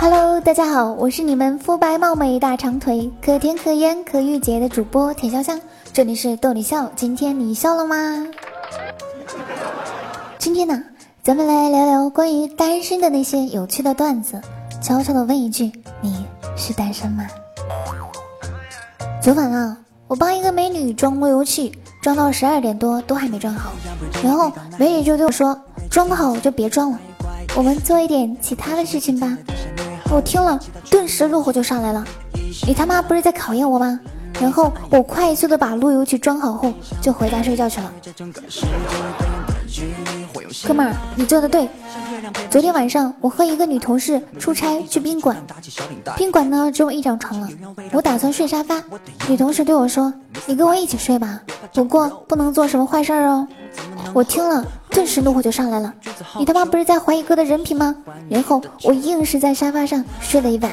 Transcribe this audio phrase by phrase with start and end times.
[0.00, 5.60] Hello，大家好，我是你们肤白貌美、大长腿、可甜可盐可御姐的主播田潇香，
[5.92, 6.88] 这里是逗你笑。
[6.94, 8.24] 今天你笑了吗？
[10.38, 10.80] 今天呢，
[11.20, 14.40] 咱们来聊聊关于单身的那些有趣的段子。
[14.80, 16.24] 悄悄的问一句，你
[16.56, 17.26] 是单身吗？
[19.20, 19.76] 昨晚啊，
[20.06, 23.72] 我帮一个美女装路由器，装到十二点多都还没装好，
[24.22, 25.60] 然后美女就对我说
[25.90, 27.00] ：“装不好就别装了，
[27.56, 29.36] 我们做一点其他的事情吧。”
[30.10, 30.58] 我听了，
[30.90, 32.04] 顿时怒火就上来了。
[32.66, 34.00] 你他妈不是在考验我吗？
[34.40, 37.92] 然后我快速的把路由器装好后，就回家睡觉去了。
[40.66, 41.68] 哥们儿，你做的对。
[42.50, 45.36] 昨天晚上我和一个女同事出差去宾馆，
[46.16, 47.48] 宾馆呢只有一张床了，
[47.92, 48.82] 我打算睡沙发。
[49.28, 50.12] 女同事对我说
[50.46, 51.40] ：“你跟我一起睡吧，
[51.74, 53.46] 不过不能做什么坏事哦。”
[54.14, 55.92] 我听了，顿时怒火就上来了。
[56.38, 57.94] 你他妈不是在怀疑哥的人品吗？
[58.28, 60.72] 然后我硬是在沙发上睡了一晚。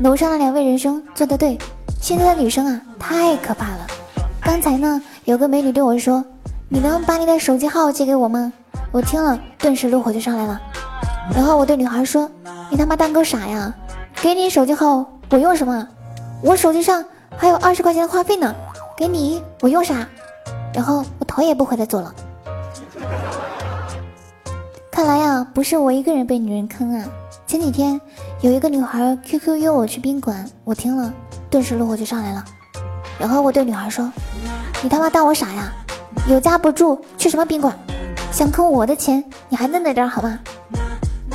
[0.00, 1.56] 楼上的两位仁兄做的对，
[2.00, 3.86] 现在的女生啊太可怕了。
[4.42, 6.24] 刚才呢有个美女对我说
[6.68, 8.52] ：“你能把你的手机号借给我吗？”
[8.90, 10.60] 我听了，顿时怒火就上来了。
[11.34, 12.28] 然后我对女孩说
[12.68, 13.72] ：“你他妈当哥傻呀？
[14.20, 15.86] 给你手机号我用什么？
[16.42, 17.04] 我手机上
[17.36, 18.52] 还有二十块钱的话费呢，
[18.96, 20.06] 给你我用啥？”
[20.74, 22.12] 然后我头也不回的走了。
[25.02, 27.04] 看来呀，不是我一个人被女人坑啊！
[27.44, 28.00] 前几天
[28.40, 31.12] 有一个女孩 QQ 约我去宾馆，我听了，
[31.50, 32.44] 顿时怒火就上来了。
[33.18, 34.08] 然后我对女孩说
[34.80, 35.72] ：“你他妈当我傻呀？
[36.28, 37.76] 有家不住，去什么宾馆？
[38.30, 40.38] 想坑我的钱，你还嫩着点好吗？”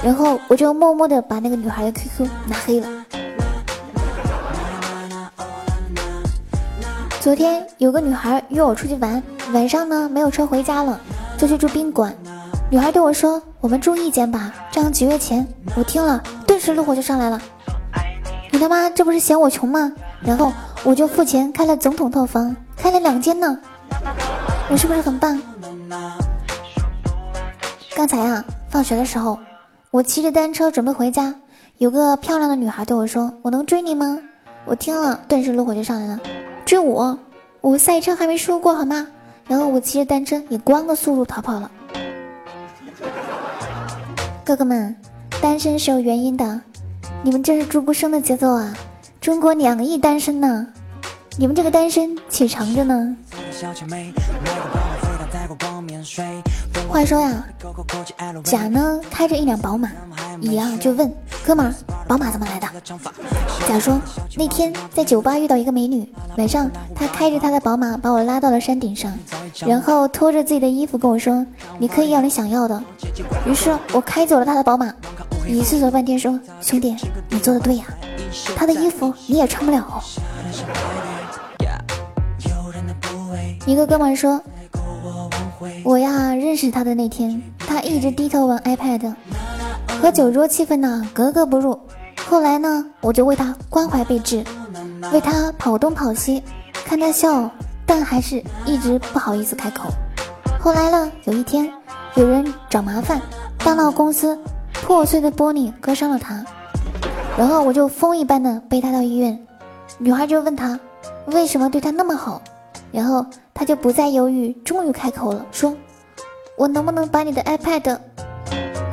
[0.01, 2.87] 然后我就默默的把那个女孩的 QQ 拿黑了。
[7.19, 9.21] 昨天有个女孩约我出去玩，
[9.51, 10.97] 晚上呢没有车回家了，
[11.37, 12.15] 就去住宾馆。
[12.69, 17.41] 女孩对我说：“我们住一间吧，这样节约钱。”我听了，顿时怒火就上来了。
[18.51, 19.89] 你他妈这不是嫌我穷吗？
[20.21, 20.51] 然后
[20.83, 23.57] 我就付钱开了总统套房，开了两间呢。
[24.69, 25.41] 我是不是很棒？
[27.95, 29.39] 刚才啊，放学的时候，
[29.89, 31.33] 我骑着单车准备回家，
[31.77, 34.19] 有个漂亮的女孩对我说：“我能追你吗？”
[34.67, 36.19] 我听了，顿时怒火就上来了。
[36.65, 37.17] 追我，
[37.61, 39.07] 我赛车还没输过好吗？
[39.47, 41.71] 然后我骑着单车以光的速度逃跑了。
[44.47, 44.95] 哥哥们，
[45.41, 46.61] 单身是有原因的，
[47.21, 48.73] 你们这是猪不生的节奏啊！
[49.19, 50.65] 中国两亿单身呢，
[51.37, 53.13] 你们这个单身且长着呢。
[56.89, 57.43] 话说呀，
[58.43, 59.89] 甲呢开着一辆宝马，
[60.39, 61.13] 乙啊就问
[61.45, 61.73] 哥们儿，
[62.07, 62.67] 宝马怎么来的？
[63.67, 63.99] 甲说
[64.35, 69.11] 那天在酒吧遇到一个美女，晚上她开着她的宝马把我拉到了山顶上，
[69.65, 71.45] 然后拖着自己的衣服跟我说
[71.77, 72.81] 你可以要你想要的。
[73.45, 74.93] 于是我开走了他的宝马，
[75.47, 76.95] 乙思索半天说兄弟
[77.29, 77.85] 你做的对呀，
[78.55, 80.01] 他的衣服你也穿不了。
[83.65, 84.41] 一个哥们说。
[85.83, 89.13] 我呀，认识他的那天，他一直低头玩 iPad，
[90.01, 91.79] 和酒桌气氛呢格格不入。
[92.29, 94.43] 后来呢，我就为他关怀备至，
[95.11, 97.49] 为他跑东跑西，看他笑，
[97.85, 99.89] 但还是一直不好意思开口。
[100.59, 101.71] 后来呢，有一天
[102.15, 103.21] 有人找麻烦，
[103.59, 104.37] 大闹公司，
[104.73, 106.43] 破碎的玻璃割伤了他，
[107.37, 109.39] 然后我就风一般的背他到医院。
[109.97, 110.79] 女孩就问他，
[111.27, 112.41] 为什么对他那么好？
[112.91, 115.75] 然后他就不再犹豫，终于开口了，说
[116.57, 117.99] ：“我能不能把你的 iPad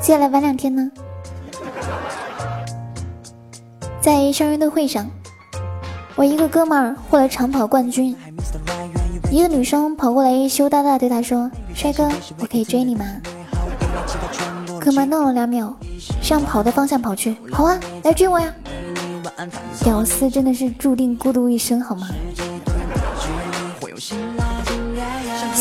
[0.01, 0.91] 借来玩两天呢？”
[4.01, 5.09] 在生日的会上，
[6.15, 8.15] 我一个哥们儿获了长跑冠军，
[9.31, 12.07] 一个女生跑过来羞答答对他说：“帅哥，
[12.39, 13.05] 我可以追你吗？”
[14.79, 15.75] 哥们愣了两秒，
[16.21, 18.53] 向跑的方向跑去：“好啊，来追我呀！”
[19.83, 22.07] 屌丝真的是注定孤独一生，好吗？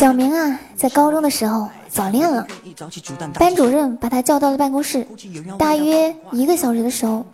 [0.04, 2.46] 小明啊，在高中的时候早恋了，
[3.36, 5.08] 班主任把他叫到了办公室。
[5.58, 7.26] 大约一个小时的时候，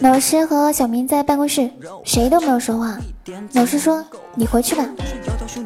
[0.00, 1.70] 老师和小明在办公室，
[2.04, 2.98] 谁都没有说话。
[3.54, 4.04] 老师说
[4.36, 4.86] ：“你回去吧。”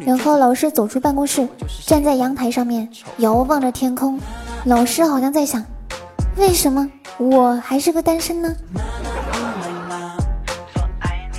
[0.06, 1.48] 然后老师走出办公室，
[1.84, 4.16] 站在阳台上面遥望着天空。
[4.66, 5.60] 老师好像在想：
[6.36, 6.88] 为什么
[7.18, 8.54] 我还是个单身呢？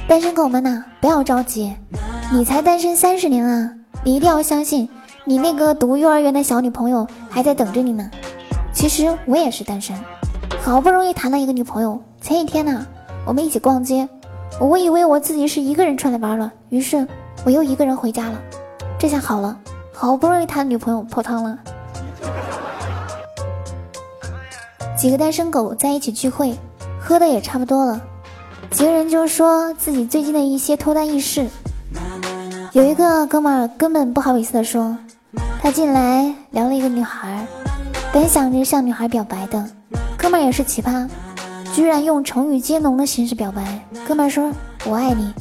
[0.06, 1.74] 单身狗们呐，不要着急，
[2.34, 3.72] 你才单身三十年啊！
[4.04, 4.90] 你一定要相信，
[5.26, 8.10] 你那个读幼儿园的小女朋友还在等着你呢。
[8.74, 9.96] 其实我也是单身，
[10.62, 12.02] 好不容易谈了一个女朋友。
[12.20, 12.86] 前几天呢，
[13.28, 14.10] 我们一起逛街，
[14.60, 17.08] 我以为我自己是一个人出来玩了，于是
[17.46, 18.42] 我又一个人回家了。
[18.98, 19.56] 这下好了，
[19.94, 21.60] 好不容易谈的女朋友泡汤了。
[24.98, 26.56] 几个单身狗在一起聚会，
[27.00, 28.02] 喝的也差不多了，
[28.72, 31.48] 几个人就说自己最近的一些脱单轶事。
[32.74, 34.96] 有一个哥们儿根本不好意思的说，
[35.62, 37.46] 他进来聊了一个女孩，
[38.14, 39.70] 本想着向女孩表白的，
[40.18, 41.06] 哥们儿也是奇葩，
[41.76, 43.78] 居然用成语接龙的形式表白。
[44.08, 44.50] 哥们儿说
[44.86, 45.34] 我爱你，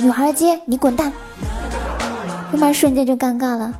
[0.00, 1.12] 女孩接你滚蛋，
[2.50, 3.70] 哥们儿瞬间就尴尬了，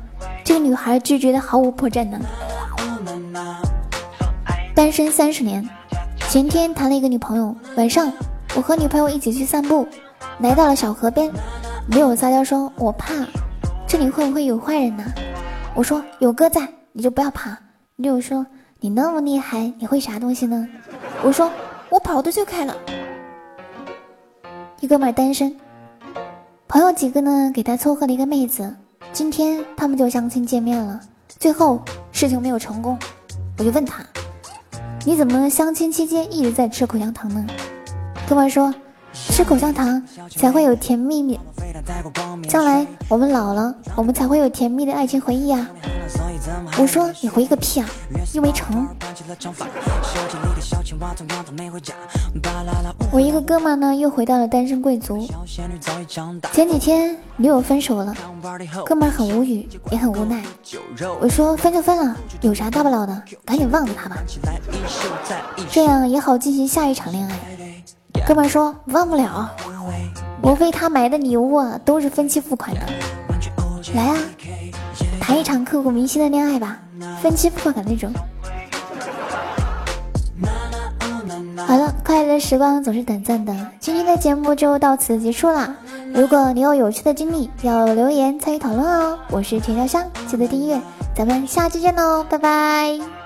[0.43, 2.19] 这个女孩拒绝的毫无破绽呢。
[4.75, 5.67] 单身三十年，
[6.29, 7.55] 前天谈了一个女朋友。
[7.77, 8.13] 晚上，
[8.55, 9.87] 我和女朋友一起去散步，
[10.37, 11.31] 来到了小河边。
[11.91, 13.15] 女友撒娇说：“我怕，
[13.87, 15.03] 这里会不会有坏人呢？”
[15.73, 17.57] 我说：“有哥在，你就不要怕。”
[17.97, 18.45] 女友说
[18.79, 20.67] ：“你那么厉害，你会啥东西呢？”
[21.25, 21.51] 我说
[21.89, 22.77] ：“我跑的就开了。”
[24.81, 25.55] 一哥们单身，
[26.67, 28.71] 朋友几个呢给他撮合了一个妹子，
[29.11, 30.99] 今天他们就相亲见面了。
[31.39, 31.81] 最后
[32.11, 32.99] 事情没有成功，
[33.57, 34.05] 我就问他。
[35.05, 37.47] 你怎么相亲期间一直在吃口香糖呢？
[38.27, 38.71] 哥们说，
[39.27, 40.01] 吃口香糖
[40.35, 41.39] 才会有甜蜜蜜，
[42.47, 45.67] 将来我们老了，我们才会有甜蜜的爱情回忆啊！
[46.77, 47.89] 我说你回个屁啊，
[48.33, 48.87] 又没成。
[53.11, 55.25] 我一个哥们呢，又回到了单身贵族。
[56.51, 58.15] 前几天女友分手了，
[58.85, 60.43] 哥们很无语，也很无奈。
[61.19, 64.17] 我说分就分了，有啥大不了的，赶紧忘了他吧，
[65.69, 67.39] 这样也好进行下一场恋爱。
[68.27, 69.49] 哥们说忘不了，
[70.41, 72.81] 我为他买的礼物啊，都是分期付款的。
[73.93, 74.17] 来啊，
[75.19, 76.79] 谈一场刻骨铭心的恋爱吧，
[77.21, 78.11] 分期付款的那种。
[81.65, 85.75] 好了，快乐的时光总是短暂的，今天的节目就到此结束啦。
[86.13, 89.17] 如果你有有趣的经历，要留言参与讨论哦。
[89.29, 90.79] 我是田潇香，记得订阅，
[91.15, 93.18] 咱们下期见喽，拜拜。